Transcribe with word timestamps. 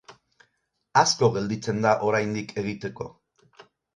Asko 1.01 1.29
gelditzen 1.35 1.83
da 1.87 1.91
oraindik 2.09 2.57
egiteko. 2.65 3.11